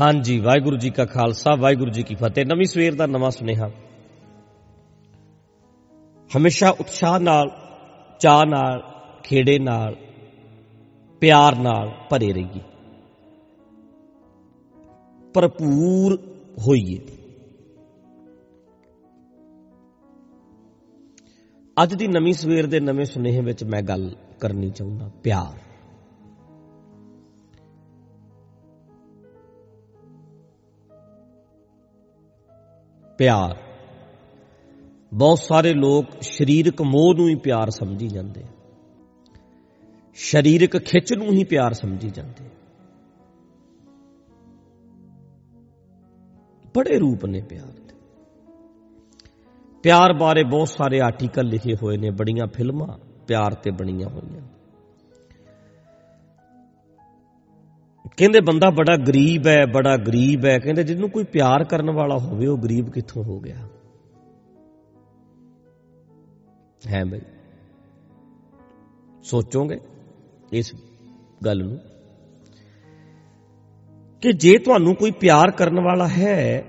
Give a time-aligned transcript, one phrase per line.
[0.00, 3.70] ਹਾਂਜੀ, ਵਾਹਿਗੁਰੂ ਜੀ ਕਾ ਖਾਲਸਾ, ਵਾਹਿਗੁਰੂ ਜੀ ਕੀ ਫਤਿਹ। ਨਵੀਂ ਸਵੇਰ ਦਾ ਨਵਾਂ ਸੁਨੇਹਾ।
[6.36, 7.50] ਹਮੇਸ਼ਾ ਉਤਸ਼ਾਹ ਨਾਲ
[8.20, 8.82] ਚਾਹ ਨਾਲ,
[9.24, 9.96] ਖੇੜੇ ਨਾਲ,
[11.20, 12.60] ਪਿਆਰ ਨਾਲ ਭਰੇ ਰਹੀਏ।
[15.34, 16.18] ਭਰਪੂਰ
[16.58, 16.98] ਹੋਈਏ।
[21.82, 25.69] ਅੱਜ ਦੀ ਨਵੀਂ ਸਵੇਰ ਦੇ ਨਵੇਂ ਸੁਨੇਹੇ ਵਿੱਚ ਮੈਂ ਗੱਲ ਕਰਨੀ ਚਾਹੁੰਦਾ, ਪਿਆਰ।
[33.20, 33.56] ਪਿਆਰ।
[35.14, 38.44] ਬਹੁਤ ਸਾਰੇ ਲੋਕ ਸਰੀਰਕ ਮੋਹ ਨੂੰ ਹੀ ਪਿਆਰ ਸਮਝੀ ਜਾਂਦੇ
[40.16, 42.44] ਸਰੀਰਕ ਖਿੱਚ ਨੂੰ ਹੀ ਪਿਆਰ ਸਮਝੀ ਜਾਂਦੇ
[46.76, 47.94] ਬੜੇ ਰੂਪ ਨੇ ਪਿਆਰ ਦੇ।
[49.84, 54.42] ਪਿਆਰ ਬਾਰੇ ਬਹੁਤ ਸਾਰੇ ਆਰਟੀਕਲ ਲਿਖੇ ਹੋਏ ਨੇ, ਬੜੀਆਂ ਫਿਲਮਾਂ ਪਿਆਰ ਤੇ ਬਣੀਆਂ ਹੋਈਆਂ
[58.16, 62.46] ਕਹਿੰਦੇ ਬੰਦਾ ਬੜਾ ਗਰੀਬ ਹੈ, ਬੜਾ ਗਰੀਬ ਹੈ। ਕਹਿੰਦੇ ਜਿਹਨੂੰ ਕੋਈ ਪਿਆਰ ਕਰਨ ਵਾਲਾ ਹੋਵੇ,
[62.46, 63.68] ਉਹ ਗਰੀਬ ਕਿੱਥੋਂ ਹੋ ਗਿਆ?
[66.86, 67.20] ਹੈ ਬਈ।
[69.22, 69.80] ਸੋਚੋਗੇ
[70.52, 70.74] ਇਸ
[71.44, 71.78] ਗੱਲ ਨੂੰ?
[74.20, 76.64] ਕਿ ਜੇ ਤੁਹਾਨੂੰ ਕੋਈ ਪਿਆਰ ਕਰਨ ਵਾਲਾ ਹੈ,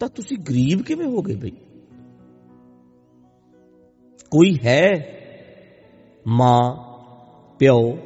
[0.00, 1.50] ਤਾਂ ਤੁਸੀਂ ਗਰੀਬ ਕਿਵੇਂ ਹੋਗੇ ਬਈ?
[4.30, 5.06] ਕੋਈ ਹੈ
[6.26, 6.76] ਮਾਂ,
[7.58, 7.98] ਪਿਓ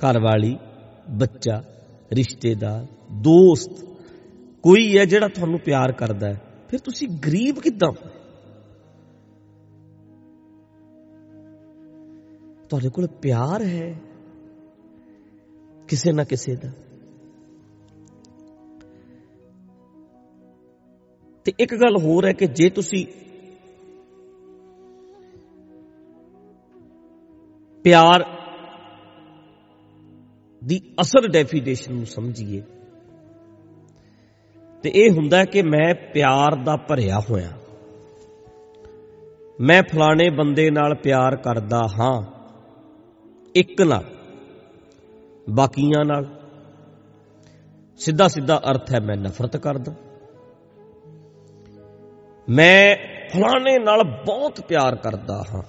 [0.00, 0.58] ਘਰ ਵਾਲੀ
[1.10, 1.62] ਬੱਚਾ,
[2.12, 3.84] ਰਿਸ਼ਤੇਦਾਰ, ਦੋਸਤ,
[4.62, 7.92] ਕੋਈ ਹੈ ਜਿਹੜਾ ਤੁਹਾਨੂੰ ਪਿਆਰ ਕਰਦਾ ਹੈ, ਫਿਰ ਤੁਸੀਂ ਗਰੀਬ ਕਿੱਦਾਂ?
[12.68, 13.98] ਤੁਹਾਡੇ ਕੋਲ ਪਿਆਰ ਹੈ
[15.88, 16.70] ਕਿਸੇ ਨਾ ਕਿਸੇ ਦਾ?
[21.44, 23.06] ਤੇ ਇੱਕ ਗੱਲ ਹੋਰ ਹੈ ਕਿ ਜੇ ਤੁਸੀਂ
[27.82, 28.39] ਪਿਆਰ
[30.64, 32.62] ਦੀ ਅਸਲ ਡੈਫੀਨੇਸ਼ਨ ਨੂੰ ਸਮਝੀਏ।
[34.82, 37.50] ਤੇ ਇਹ ਹੁੰਦਾ ਕਿ ਮੈਂ ਪਿਆਰ ਦਾ ਭਰਿਆ ਹੋਇਆ।
[39.60, 42.22] ਮੈਂ ਫਲਾਣੇ ਬੰਦੇ ਨਾਲ ਪਿਆਰ ਕਰਦਾ ਹਾਂ,
[43.54, 44.04] ਇੱਕ ਨਾਲ,
[45.50, 46.26] ਬਾਕੀਆਂ ਨਾਲ।
[47.98, 49.94] ਸਿੱਧਾ ਸਿੱਧਾ ਅਰਥ ਹੈ ਮੈਂ ਨਫ਼ਰਤ ਕਰਦਾ।
[52.48, 52.96] ਮੈਂ
[53.32, 55.62] ਫਲਾਣੇ ਨਾਲ ਬਹੁਤ ਪਿਆਰ ਕਰਦਾ ਹਾਂ,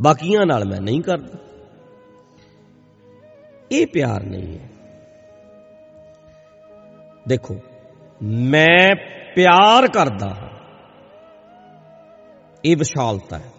[0.00, 1.47] ਬਾਕੀਆਂ ਨਾਲ ਮੈਂ ਨਹੀਂ ਕਰਦਾ।
[3.70, 4.68] ਇਹ ਪਿਆਰ ਨਹੀਂ ਹੈ
[7.28, 7.56] ਦੇਖੋ
[8.22, 8.94] ਮੈਂ
[9.34, 10.48] ਪਿਆਰ ਕਰਦਾ ਹਾਂ
[12.64, 13.52] ਇਹ ਵਿਸ਼ਾਲਤਾ ਹੈ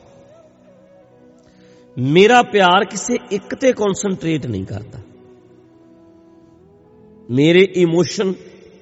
[1.97, 4.99] ਮੇਰਾ ਪਿਆਰ ਕਿਸੇ ਇੱਕ ਤੇ ਕਨਸੈਂਟਰੇਟ ਨਹੀਂ ਕਰਦਾ
[7.29, 8.33] ਮੇਰੇ ਇਮੋਸ਼ਨ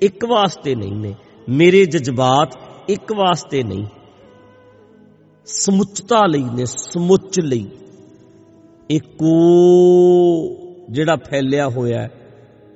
[0.01, 1.13] ਇੱਕ ਵਾਸਤੇ ਨਹੀਂ ਨੇ
[1.49, 2.57] ਮੇਰੇ ਜਜ਼ਬਾਤ
[2.89, 3.85] ਇੱਕ ਵਾਸਤੇ ਨਹੀਂ
[5.47, 7.67] ਸਮੁੱਚਤਾ ਲਈ ਨੇ ਸਮੁੱਚ ਲਈ
[8.89, 9.33] ਇੱਕੋ
[10.89, 12.11] ਜਿਹੜਾ ਫੈਲਿਆ ਹੋਇਆ ਹੈ,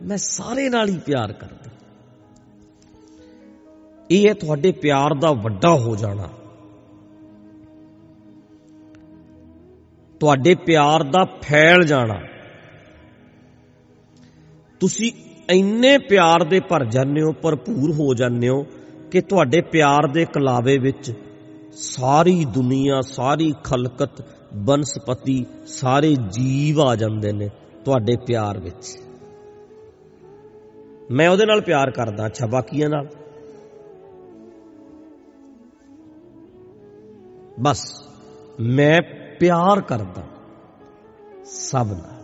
[0.02, 1.72] ਮੈਂ ਸਾਰੇ ਨਾਲ ਹੀ ਪਿਆਰ ਕਰਦਾ।
[4.12, 6.30] ਇਹ ਹੈ ਤੁਹਾਡੇ ਪਿਆਰ ਦਾ ਵੱਡਾ ਹੋ ਜਾਣਾ।
[10.20, 12.22] ਤੁਹਾਡੇ ਪਿਆਰ ਦਾ ਫੈਲ ਜਾਣਾ।
[14.80, 15.12] ਤੁਸੀਂ
[15.50, 18.66] ਇੰਨੇ ਪਿਆਰ ਦੇ ਭਰ ਜਾਂਦੇ ਹੋ, ਭਰਪੂਰ ਹੋ ਜਾਂਦੇ ਹੋ
[19.12, 21.14] ਕਿ ਤੁਹਾਡੇ ਪਿਆਰ ਦੇ ਕਲਾਵੇ ਵਿੱਚ
[21.74, 27.50] ਸਾਰੀ ਦੁਨੀਆ, ਸਾਰੀ ਖਲਕਤ, ਬਨਸਪਤੀ, ਸਾਰੇ ਜੀਵ ਆ ਜਾਂਦੇ ਨੇ।
[27.86, 29.00] ਤੁਹਾਡੇ ਪਿਆਰ ਵਿੱਚ।
[31.12, 33.08] ਮੈਂ ਉਹਦੇ ਨਾਲ ਪਿਆਰ ਕਰਦਾ, ਅੱਛਾ, ਬਾਕੀਆਂ ਨਾਲ?
[37.60, 38.04] ਬਸ,
[38.60, 39.02] ਮੈਂ
[39.40, 40.24] ਪਿਆਰ ਕਰਦਾ
[41.46, 42.22] ਸਭ ਨਾਲ।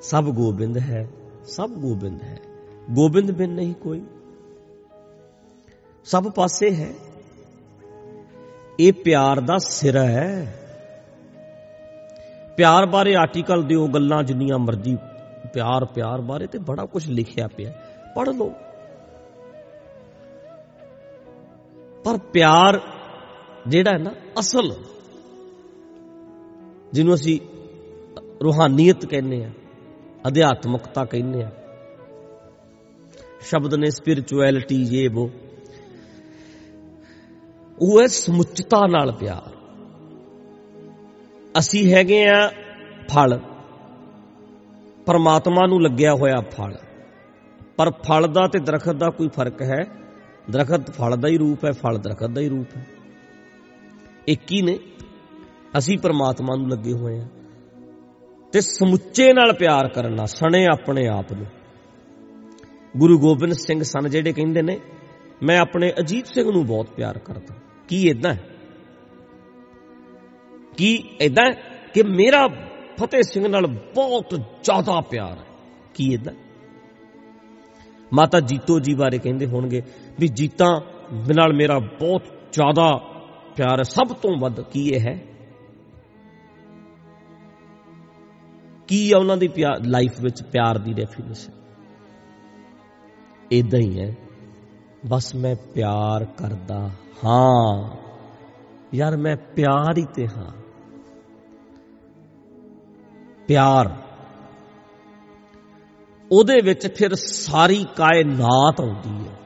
[0.00, 1.08] ਸਭ ਗੋਬਿੰਦ ਹੈ,
[1.44, 2.38] ਸਭ ਗੋਬਿੰਦ ਹੈ।
[2.90, 4.02] ਗੋਬਿੰਦ ਬਿਨ ਨਹੀਂ ਕੋਈ।
[6.04, 6.92] ਸਭ ਪਾਸੇ ਹੈ।
[8.80, 10.65] ਇਹ ਪਿਆਰ ਦਾ ਸਿਰ ਹੈ।
[12.56, 14.96] ਪਿਆਰ ਬਾਰੇ ਆਰਟੀਕਲ ਦਿਓ, ਗੱਲਾਂ ਜਿੰਨੀਆਂ ਮਰਜ਼ੀ,
[15.54, 17.72] ਪਿਆਰ ਪਿਆਰ ਬਾਰੇ ਤੇ ਬੜਾ ਕੁਝ ਲਿਖਿਆ ਪਿਆ।
[18.16, 18.52] ਪੜ੍ਹ ਲਓ।
[22.04, 22.80] ਪਰ ਪਿਆਰ
[23.68, 24.74] ਜਿਹੜਾ ਹੈ ਨਾ, ਅਸਲ,
[26.92, 27.40] ਜਿਹਨੂੰ ਅਸੀਂ
[28.44, 29.50] ਰੂਹਾਨੀਅਤ ਕਹਿੰਦੇ ਆ
[30.28, 31.50] ਅਧਿਆਤਮਕਤਾ ਕਹਿੰਦੇ ਆ
[33.40, 35.30] ਸ਼ਬਦ ਨੇ ਸਪਿਰਚੁਅਲਿਟੀ ਇਹ ਉਹ
[37.78, 39.55] ਉਹ ਹੈ ਸਮੁੱਚਤਾ ਨਾਲ ਪਿਆਰ।
[41.58, 42.48] ਅਸੀਂ ਹੈਗੇ ਆ
[43.08, 43.40] ਫਲ।
[45.06, 46.78] ਪਰਮਾਤਮਾ ਨੂੰ ਲੱਗਿਆ ਹੋਇਆ ਫਲ।
[47.76, 49.84] ਪਰ ਫਲ ਦਾ ਤੇ ਦਰਖਤ ਦਾ ਕੋਈ ਫ਼ਰਕ ਹੈ?
[50.50, 52.86] ਦਰਖਤ ਫਲ ਦਾ ਹੀ ਰੂਪ ਹੈ, ਫਲ ਦਰਖਤ ਦਾ ਹੀ ਰੂਪ ਹੈ।
[54.28, 54.78] ਇੱਕ ਹੀ ਨੇ?
[55.78, 57.26] ਅਸੀਂ ਪਰਮਾਤਮਾ ਨੂੰ ਲੱਗੇ ਹੋਏ ਆ
[58.52, 61.46] ਤੇ ਸਮੁੱਚੇ ਨਾਲ ਪਿਆਰ ਕਰਨਾ ਸਣੇ ਆਪਣੇ ਆਪ ਨੂੰ।
[62.96, 64.80] ਗੁਰੂ ਗੋਬਿੰਦ ਸਿੰਘ ਸਨ ਜਿਹੜੇ ਕਹਿੰਦੇ ਨੇ,
[65.42, 67.54] ਮੈਂ ਆਪਣੇ ਅਜੀਤ ਸਿੰਘ ਨੂੰ ਬਹੁਤ ਪਿਆਰ ਕਰਦਾ।
[67.88, 68.34] ਕੀ ਇਦਾਂ
[70.76, 71.52] ਕੀ ਇਦਾਂ
[71.94, 72.48] ਕਿ ਮੇਰਾ
[72.96, 75.44] ਫਤਿਹ ਸਿੰਘ ਨਾਲ ਬਹੁਤ ਜ਼ਿਆਦਾ ਪਿਆਰ ਹੈ?
[75.94, 76.32] ਕੀ ਇਦਾਂ
[78.12, 79.82] ਮਾਤਾ ਜੀਤੋ ਜੀ ਬਾਰੇ ਕਹਿੰਦੇ ਹੋਣਗੇ
[80.20, 80.80] ਵੀ ਜੀਤਾਂ
[81.36, 82.96] ਨਾਲ ਮੇਰਾ ਬਹੁਤ ਜ਼ਿਆਦਾ
[83.56, 85.18] ਪਿਆਰ ਹੈ। ਸਭ ਤੋਂ ਵੱਧ ਕੀ ਇਹ ਹੈ?
[88.88, 89.48] ਕੀ ਹੈ ਉਹਨਾਂ ਦੀ
[89.84, 91.52] ਲਾਈਫ ਵਿੱਚ ਪਿਆਰ ਦੀ ਡੈਫੀਨੇਸ਼ਨ
[93.52, 94.16] ਇਦਾਂ ਹੀ ਹੈ।
[95.08, 96.90] ਬਸ ਮੈਂ ਪਿਆਰ ਕਰਦਾ
[97.24, 97.96] ਹਾਂ।
[98.94, 100.65] ਯਾਰ ਮੈਂ ਪਿਆਰ ਹੀ ਤੇ ਹਾਂ।
[103.48, 104.02] ਪਿਆਰ।
[106.32, 109.36] ਉਹਦੇ ਵਿੱਚ ਫਿਰ ਸਾਰੀ ਕਾਇਨਾਤ ਆਉਂਦੀ ਹੈ।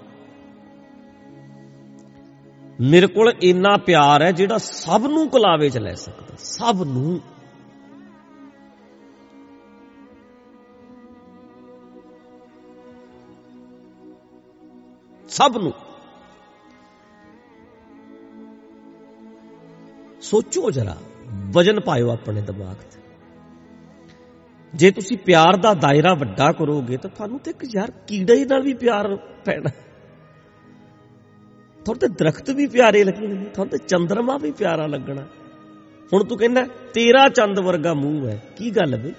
[2.81, 7.21] ਮੇਰੇ ਕੋਲ ਇੰਨਾ ਪਿਆਰ ਹੈ ਜਿਹੜਾ ਸਭ ਨੂੰ ਕਲਾਵੇ ਚ ਲੈ ਸਕਦਾ ਸਭ ਨੂੰ।
[15.29, 15.73] ਸਭ ਨੂੰ।
[20.21, 20.97] ਸੋਚੋ ਜਰਾ,
[21.53, 23.00] ਵਜਨ ਪਾਇਓ ਆਪਣੇ ਦਿਮਾਗ ਤੇ
[24.75, 28.75] ਜੇ ਤੁਸੀਂ ਪਿਆਰ ਦਾ ਦਾਇਰਾ ਵੱਡਾ ਕਰੋਗੇ ਤਾਂ ਤੁਹਾਨੂੰ ਤੇ ਇੱਕ ਯਾਰ ਕੀੜੇ ਨਾਲ ਵੀ
[28.75, 29.71] ਪਿਆਰ ਪੈਣਾ।
[31.85, 35.23] ਤੁਹਾਨੂੰ ਤੇ ਦਰਖਤ ਵੀ ਪਿਆਰੇ ਲੱਗਣਗੇ ਤੁਹਾਨੂੰ ਤੇ ਚੰਦਰਮਾ ਵੀ ਪਿਆਰਾ ਲੱਗਣਾ।
[36.13, 36.65] ਹੁਣ ਤੂੰ ਕਹਿੰਦਾ,
[36.95, 39.13] ਤੇਰਾ ਚੰਦ ਵਰਗਾ ਮੂੰਹ ਹੈ, ਕੀ ਗੱਲ ਬਈ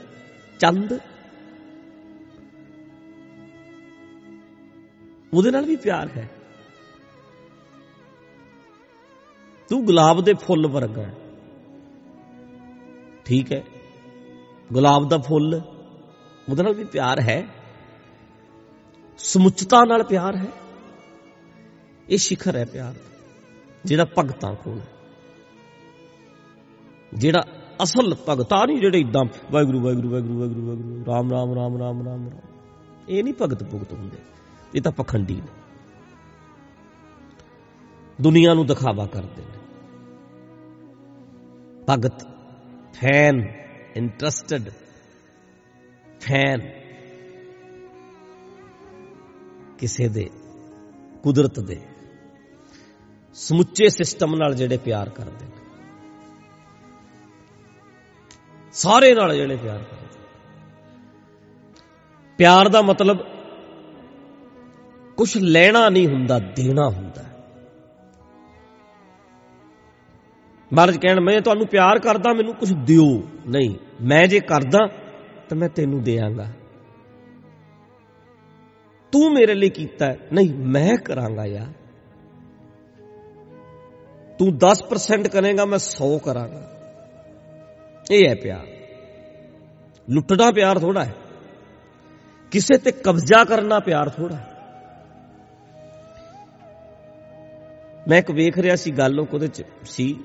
[0.59, 0.99] ਚੰਦ?
[5.33, 6.29] ਉਹਦੇ ਨਾਲ ਵੀ ਪਿਆਰ ਹੈ।
[9.69, 11.13] ਤੂੰ ਗੁਲਾਬ ਦੇ ਫੁੱਲ ਵਰਗਾ ਹੈ।
[13.25, 13.63] ਠੀਕ ਹੈ।
[14.71, 15.61] ਗੁਲਾਬ ਦਾ ਫੁੱਲ,
[16.49, 17.47] ਉਹਦੇ ਨਾਲ ਵੀ ਪਿਆਰ ਹੈ।
[19.17, 20.47] ਸਮੁੱਚਤਾ ਨਾਲ ਪਿਆਰ ਹੈ।
[22.09, 22.93] ਇਹ ਸ਼ਿਖਰ ਹੈ ਪਿਆਰ
[23.85, 24.87] ਜਿਹੜਾ ਭਗਤਾਂ ਕੋਲ ਹੈ।
[27.13, 27.43] ਜਿਹੜਾ
[27.83, 32.27] ਅਸਲ ਭਗਤਾਂ ਨਹੀਂ ਜਿਹੜੇ ਇਦਾਂ ਵਾਹਿਗੁਰੂ ਵਾਹਿਗੁਰੂ ਵਾਹਿਗੁਰੂ ਵਾਹਿਗੁਰੂ ਵਾਹਿਗੁਰੂ, ਰਾਮ ਰਾਮ ਰਾਮ ਰਾਮ ਰਾਮ
[32.27, 32.29] ਰਾਮ।
[33.09, 34.17] ਇਹ ਨਹੀਂ ਭਗਤ ਭੁਗਤ ਹੁੰਦੇ।
[34.75, 35.47] ਇਹ ਤਾਂ ਪਖੰਡੀ ਨੇ।
[38.21, 39.57] ਦੁਨੀਆ ਨੂੰ ਦਿਖਾਵਾ ਕਰਦੇ ਨੇ।
[41.89, 42.27] ਭਗਤ
[42.93, 43.60] ਫੈਨ
[43.95, 44.69] ਇੰਟਰਸਟਿਡ
[46.21, 46.61] ਫੈਨ
[49.79, 50.29] ਕਿਸੇ ਦੇ,
[51.23, 51.79] ਕੁਦਰਤ ਦੇ,
[53.33, 55.59] ਸਮੁੱਚੇ ਸਿਸਟਮ ਨਾਲ ਜਿਹੜੇ ਪਿਆਰ ਕਰਦੇ ਨੇ।
[58.73, 60.01] ਸਾਰੇ ਨਾਲ ਜਿਹੜੇ ਪਿਆਰ ਕਰਦੇ
[62.37, 63.17] ਪਿਆਰ ਦਾ ਮਤਲਬ
[65.17, 67.30] ਕੁਝ ਲੈਣਾ ਨਹੀਂ ਹੁੰਦਾ, ਦੇਣਾ ਹੁੰਦਾ।
[70.73, 74.87] ਮਹਾਰਾਜ ਕਹਿਣ, ਮੈਂ ਤੁਹਾਨੂੰ ਪਿਆਰ ਕਰਦਾ, ਮੈਨੂੰ ਕੁਝ ਦਿਓ। ਨਹੀਂ, ਮੈਂ ਜੇ ਕਰਦਾ,
[75.49, 76.47] ਤਾਂ ਮੈਂ ਤੈਨੂੰ ਦੇਵਾਂਗਾ।
[79.11, 81.73] ਤੂੰ ਮੇਰੇ ਲਈ ਕੀਤਾ ਨਹੀਂ, ਮੈਂ ਕਰਾਂਗਾ ਯਾਰ।
[84.39, 86.67] ਤੂੰ 10% ਕਰੇਗਾ, ਮੈਂ 100 ਕਰਾਂਗਾ।
[88.11, 88.67] ਇਹ ਹੈ ਪਿਆਰ।
[90.09, 91.15] ਲੁੱਟਣਾ ਪਿਆਰ ਥੋੜਾ ਹੈ।
[92.51, 94.47] ਕਿਸੇ ਤੇ ਕਬਜ਼ਾ ਕਰਨਾ ਪਿਆਰ ਥੋੜਾ ਹੈ।
[98.07, 100.19] ਮੈਂ ਇੱਕ ਵੇਖ ਰਿਹਾ ਸੀ, ਗੱਲ ਉਹਦੇ ਚ ਸੀ।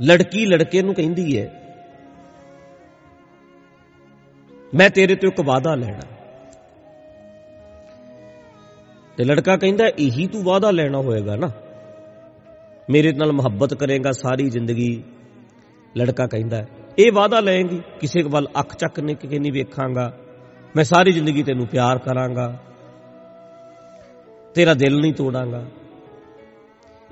[0.00, 1.60] ਲੜਕੀ ਲੜਕੇ ਨੂੰ ਕਹਿੰਦੀ ਹੈ
[4.74, 6.00] ਮੈਂ ਤੇਰੇ ਤੋਂ ਇੱਕ ਵਾਅਦਾ ਲੈਣਾ।
[9.16, 11.50] ਤੇ ਲੜਕਾ ਕਹਿੰਦਾ, ਇਹੀ ਤੂੰ ਵਾਅਦਾ ਲੈਣਾ ਹੋਏਗਾ ਨਾ।
[12.90, 15.04] ਮੇਰੇ ਨਾਲ ਮੁਹੱਬਤ ਕਰੇਗਾ ਸਾਰੀ ਜ਼ਿੰਦਗੀ।
[15.98, 16.66] ਲੜਕਾ ਕਹਿੰਦਾ,
[16.98, 20.18] ਇਹ ਵਾਅਦਾ ਲਏਗੀ, ਕਿਸੇ ਵੱਲ ਅੱਖ ਚੱਕ ਨੇ ਕਿ ਨਹੀਂ ਵੇਖਾਂਗਾ।
[20.76, 22.58] ਮੈਂ ਸਾਰੀ ਜ਼ਿੰਦਗੀ ਤੈਨੂੰ ਪਿਆਰ ਕਰਾਂਗਾ।
[24.54, 25.66] ਤੇਰਾ ਦਿਲ ਨਹੀਂ ਤੋੜਾਂਗਾ।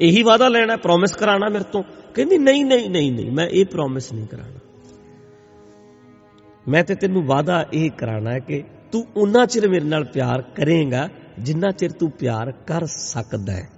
[0.01, 1.83] ਇਹੀ ਵਾਅਦਾ ਲੈਣਾ ਪ੍ਰੋਮਿਸ ਕਰਾਣਾ ਮੇਰੇ ਤੋਂ।
[2.15, 4.59] ਕਹਿੰਦੀ, ਨਹੀਂ ਨਹੀਂ ਨਹੀਂ ਨਹੀਂ, ਮੈਂ ਇਹ ਪ੍ਰੋਮਿਸ ਨਹੀਂ ਕਰਾਣਾ
[6.69, 8.63] ਮੈਂ ਤੇ ਤੈਨੂੰ ਵਾਅਦਾ ਇਹ ਕਰਾਣਾ ਹੈ ਕਿ
[8.93, 13.69] ਤੂੰ ਉਨਾ ਚਿਰ ਮੇਰੇ ਨਾਲ ਪਿਆਰ ਕਰੇਗਾ, ਜਿੰਨਾ ਚਿਰ ਤੂੰ ਪਿਆਰ ਕਰ ਸਕਦਾ ਹੈ।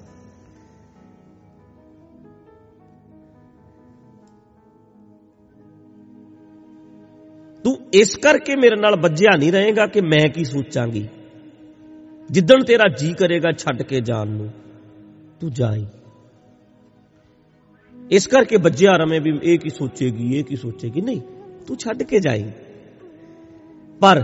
[7.65, 11.09] ਤੂੰ ਇਸ ਕਰਕੇ ਮੇਰੇ ਨਾਲ ਵੱਜਿਆ ਨਹੀਂ ਰਹੇਗਾ ਕਿ ਮੈਂ ਕੀ ਸੋਚਾਂਗੀ।
[12.31, 14.51] ਜਿੱਦਣ ਤੇਰਾ ਜੀ ਕਰੇਗਾ ਛੱਡ ਕੇ ਜਾਣ ਨੂੰ,
[15.41, 15.87] ਤੂੰ ਜਾਈ।
[18.11, 21.01] ਇਸ ਕਰਕੇ ਵੱਜਿਆ ਰਵੇਂ ਵੀ ਇਹ ਕੀ ਸੋਚੇਗੀ, ਇਹ ਕੀ ਸੋਚੇਗੀ?
[21.01, 21.21] ਨਹੀਂ,
[21.67, 22.51] ਤੂੰ ਛੱਡ ਕੇ ਜਾਈ।
[24.01, 24.23] ਪਰ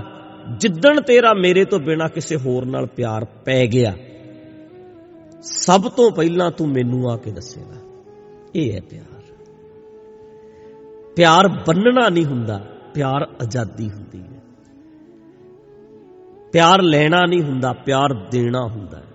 [0.58, 3.92] ਜਿੱਦਣ ਤੇਰਾ ਮੇਰੇ ਤੋਂ ਬਿਨਾ ਕਿਸੇ ਹੋਰ ਨਾਲ ਪਿਆਰ ਪੈ ਗਿਆ,
[5.42, 7.76] ਸਭ ਤੋਂ ਪਹਿਲਾਂ ਤੂੰ ਮੈਨੂੰ ਆ ਕੇ ਦੱਸੇਗਾ,
[8.54, 9.06] ਇਹ ਹੈ ਪਿਆਰ।
[11.16, 12.58] ਪਿਆਰ ਬੰਨਣਾ ਨਹੀਂ ਹੁੰਦਾ,
[12.94, 14.40] ਪਿਆਰ ਆਜ਼ਾਦੀ ਹੁੰਦੀ ਹੈ।
[16.52, 19.08] ਪਿਆਰ ਲੈਣਾ ਨਹੀਂ ਹੁੰਦਾ, ਪਿਆਰ ਦੇਣਾ ਹੁੰਦਾ ਹੈ।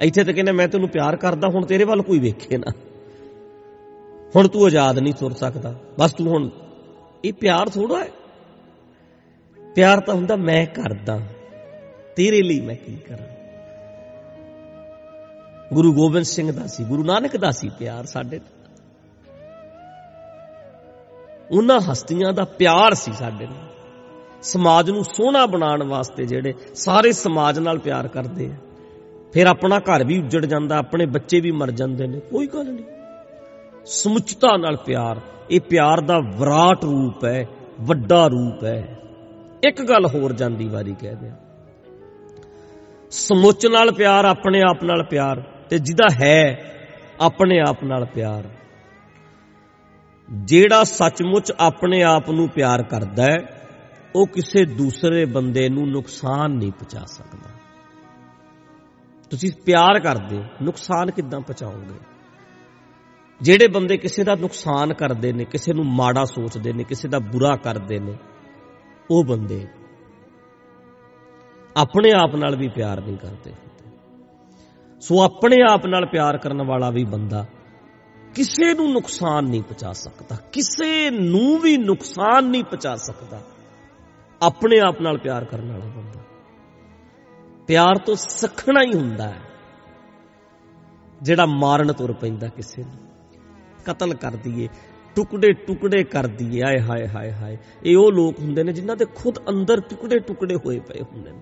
[0.00, 2.72] ਇੱਥੇ ਤਾਂ ਕਹਿੰਦੇ ਮੈਂ ਤੈਨੂੰ ਪਿਆਰ ਕਰਦਾ, ਹੁਣ ਤੇਰੇ ਵੱਲ ਕੋਈ ਵੇਖੇ ਨਾ।
[4.36, 6.50] ਹੁਣ ਤੂੰ ਆਜ਼ਾਦ ਨਹੀਂ ਤੁਰ ਸਕਦਾ। ਬਸ ਤੂੰ ਹੁਣ,
[7.24, 8.08] ਇਹ ਪਿਆਰ ਥੋੜਾ ਹੈ।
[9.74, 11.20] ਪਿਆਰ ਤਾਂ ਹੁੰਦਾ, ਮੈਂ ਕਰਦਾ।
[12.16, 13.34] ਤੇਰੇ ਲਈ ਮੈਂ ਕੀ ਕਰਾਂ?
[15.74, 18.40] ਗੁਰੂ ਗੋਬਿੰਦ ਸਿੰਘ ਦਾ ਸੀ, ਗੁਰੂ ਨਾਨਕ ਦਾ ਸੀ ਪਿਆਰ ਸਾਡੇ
[21.50, 23.68] ਉਹਨਾਂ ਹਸਤੀਆਂ ਦਾ ਪਿਆਰ ਸੀ ਸਾਡੇ ਨਾਲ।
[24.42, 28.54] ਸਮਾਜ ਨੂੰ ਸੋਹਣਾ ਬਣਾਉਣ ਵਾਸਤੇ ਜਿਹੜੇ ਸਾਰੇ ਸਮਾਜ ਨਾਲ ਪਿਆਰ ਕਰਦੇ ਆ।
[29.32, 33.03] ਫਿਰ ਆਪਣਾ ਘਰ ਵੀ ਉੱਜੜ ਜਾਂਦਾ, ਆਪਣੇ ਬੱਚੇ ਵੀ ਮਰ ਜਾਂਦੇ ਨੇ। ਕੋਈ ਗੱਲ ਨਹੀਂ।
[33.84, 37.46] ਸਮੁੱਚਤਾ ਨਾਲ ਪਿਆਰ। ਇਹ ਪਿਆਰ ਦਾ ਵਿਰਾਟ ਰੂਪ ਹੈ,
[37.80, 39.00] ਵੱਡਾ ਰੂਪ ਹੈ।
[39.64, 41.36] ਇੱਕ ਗੱਲ ਹੋਰ ਜਾਂਦੀ ਵਾਰੀ ਕਹਿ ਦਿਆਂ।
[43.10, 46.72] ਸਮੁੱਚ ਨਾਲ ਪਿਆਰ, ਆਪਣੇ ਆਪ ਨਾਲ ਪਿਆਰ, ਤੇ ਜਿਹਦਾ ਹੈ,
[47.20, 48.48] ਆਪਣੇ ਆਪ ਨਾਲ ਪਿਆਰ।
[50.30, 53.68] ਜਿਹੜਾ ਸੱਚਮੁੱਚ ਆਪਣੇ ਆਪ ਨੂੰ ਪਿਆਰ ਕਰਦਾ ਹੈ,
[54.16, 57.50] ਉਹ ਕਿਸੇ ਦੂਸਰੇ ਬੰਦੇ ਨੂੰ ਨੁਕਸਾਨ ਨਹੀਂ ਪਹੁੰਚਾ ਸਕਦਾ।
[59.30, 62.13] ਤੁਸੀਂ ਪਿਆਰ ਕਰਦੇ ਹੋ, ਨੁਕਸਾਨ ਕਿੱਦਾਂ ਪਹੁੰਚਾਓਗੇ?
[63.44, 67.56] ਜਿਹੜੇ ਬੰਦੇ ਕਿਸੇ ਦਾ ਨੁਕਸਾਨ ਕਰਦੇ ਨੇ, ਕਿਸੇ ਨੂੰ ਮਾੜਾ ਸੋਚਦੇ ਨੇ, ਕਿਸੇ ਦਾ ਬੁਰਾ
[67.56, 68.14] ਕਰਦੇ ਨੇ,
[69.10, 69.66] ਉਹ ਬੰਦੇ
[71.76, 73.52] ਆਪਣੇ ਆਪ ਨਾਲ ਵੀ ਪਿਆਰ ਨਹੀਂ ਕਰਦੇ
[75.02, 77.44] ਸੋ ਆਪਣੇ ਆਪ ਨਾਲ ਪਿਆਰ ਕਰਨ ਵਾਲਾ ਵੀ ਬੰਦਾ
[78.34, 83.40] ਕਿਸੇ ਨੂੰ ਨੁਕਸਾਨ ਨਹੀਂ ਪਹੁੰਚਾ ਸਕਦਾ, ਕਿਸੇ ਨੂੰ ਵੀ ਨੁਕਸਾਨ ਨਹੀਂ ਪਹੁੰਚਾ ਸਕਦਾ,
[84.42, 86.20] ਆਪਣੇ ਆਪ ਨਾਲ ਪਿਆਰ ਕਰਨ ਵਾਲਾ ਬੰਦਾ।
[87.66, 89.42] ਪਿਆਰ ਤੋਂ ਸਖਣਾ ਹੀ ਹੁੰਦਾ ਹੈ,
[91.22, 93.13] ਜਿਹੜਾ ਮਾਰਨ ਤੁਰ ਪੈਂਦਾ ਕਿਸੇ ਨੂੰ।
[93.86, 94.68] ਕਤਲ ਕਰ ਦਈਏ,
[95.16, 99.06] ਟੁਕੜੇ ਟੁਕੜੇ ਕਰ ਦਈਏ, ਆਏ ਹਾਏ ਹਾਏ ਹਾਏ। ਇਹ ਉਹ ਲੋਕ ਹੁੰਦੇ ਨੇ ਜਿਨ੍ਹਾਂ ਦੇ
[99.14, 101.40] ਖੁਦ ਅੰਦਰ ਟੁਕੜੇ ਟੁਕੜੇ ਹੋਏ ਪਏ ਹੁੰਦੇ ਨੇ।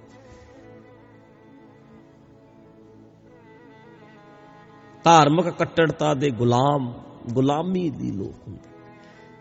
[5.05, 6.93] ਧਾਰਮਿਕ ਕੱਟੜਤਾ ਦੇ ਗੁਲਾਮ,
[7.33, 8.69] ਗੁਲਾਮੀ ਦੀ ਲੋਕ ਹੁੰਦੇ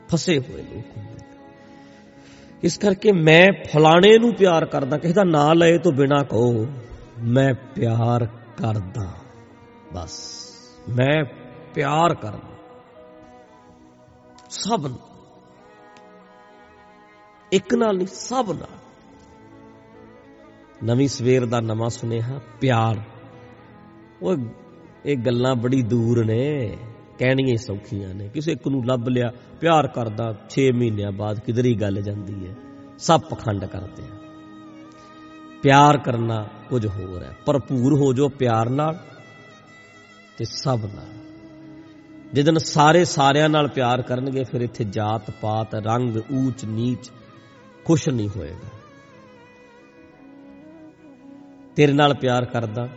[0.07, 1.19] ਫਸੇ ਹੋਏ ਲੋਕ ਹੁੰਦੇ
[2.63, 6.67] ਇਸ ਕਰਕੇ ਮੈਂ ਫਲਾਣੇ ਨੂੰ ਪਿਆਰ ਕਰਦਾ, ਕਿਸੇ ਦਾ ਨਾਂ ਲਏ ਤੋਂ ਬਿਨਾ ਕਹੋ,
[7.23, 8.25] ਮੈਂ ਪਿਆਰ
[8.57, 9.11] ਕਰਦਾ,
[9.93, 10.19] ਬਸ।
[10.89, 11.23] ਮੈਂ
[11.73, 12.50] ਪਿਆਰ ਕਰਦਾ।
[14.51, 14.99] ਸਭ ਨੂੰ।
[17.51, 18.79] ਇੱਕ ਨਾਲ ਨਹੀਂ, ਸਭ ਨਾਲ।
[20.83, 23.01] ਨਵੀਂ ਸਵੇਰ ਦਾ ਨਵਾਂ ਸੁਨੇਹਾ, ਪਿਆਰ।
[24.21, 24.35] ਉਹ
[25.05, 26.77] ਇਹ ਗੱਲਾਂ ਬੜੀ ਦੂਰ ਨੇ,
[27.19, 29.31] ਕਹਿਣੀਆਂ ਸੌਖੀਆਂ ਨੇ। ਕਿਸੇ ਇੱਕ ਨੂੰ ਲੱਭ ਲਿਆ,
[29.61, 32.55] ਪਿਆਰ ਕਰਦਾ 6 ਮਹੀਨਿਆਂ ਬਾਅਦ ਕਿਧਰ ਹੀ ਗੱਲ ਜਾਂਦੀ ਹੈ।
[32.97, 34.15] ਸਭ ਪਖੰਡ ਕਰਦੇ ਆ।
[35.63, 38.99] ਪਿਆਰ ਕਰਨਾ ਕੁਝ ਹੋਰ ਹੈ। ਭਰਪੂਰ ਹੋ ਜੋ ਪਿਆਰ ਨਾਲ
[40.37, 41.20] ਤੇ ਸਭ ਨਾਲ।
[42.33, 47.11] ਜਦੋਂ ਸਾਰੇ ਸਾਰਿਆਂ ਨਾਲ ਪਿਆਰ ਕਰਨਗੇ, ਫਿਰ ਇੱਥੇ ਜਾਤ, ਪਾਤ, ਰੰਗ, ਊਚ, ਨੀਚ
[47.85, 48.69] ਕੁਛ ਨਹੀਂ ਹੋਏਗਾ।
[51.75, 52.89] ਤੇਰੇ ਨਾਲ ਪਿਆਰ ਕਰਦਾ,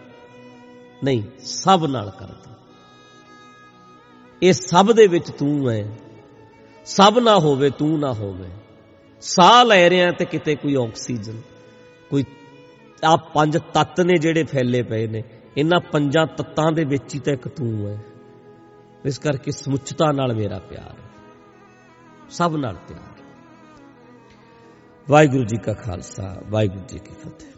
[1.04, 2.56] ਨਹੀਂ, ਸਭ ਨਾਲ ਕਰਦਾ।
[4.42, 5.98] ਇਹ ਸਭ ਦੇ ਵਿੱਚ ਤੂੰ ਹੈ।
[6.84, 8.48] ਸਭ ਨਾ ਹੋਵੇ, ਤੂੰ ਨਾ ਹੋਵੇ।
[9.20, 11.40] ਸਾਹ ਲੈ ਰਿਆਂ ਤੇ ਕਿਤੇ ਕੋਈ ਆਕਸੀਜਨ,
[12.10, 12.24] ਕੋਈ
[13.04, 15.22] ਆ ਪੰਜ ਤੱਤ ਨੇ ਜਿਹੜੇ ਫੈਲੇ ਪਏ ਨੇ।
[15.56, 18.13] ਇਹਨਾਂ ਪੰਜਾਂ ਤੱਤਾਂ ਦੇ ਵਿੱਚ ਹੀ ਤਾਂ ਇੱਕ ਤੂੰ ਹੈ।
[19.04, 21.08] ਇਸ ਕਰਕੇ ਸਮੁੱਚਤਾ ਨਾਲ ਮੇਰਾ ਪਿਆਰ ਹੈ।
[22.30, 23.22] ਸਭ ਨਾਲ ਪਿਆਰ
[25.10, 27.53] ਵਾਹਿਗੁਰੂ ਜੀ ਕਾ ਖਾਲਸਾ, ਵਾਹਿਗੁਰੂ ਜੀ ਕੀ ਫਤਿਹ।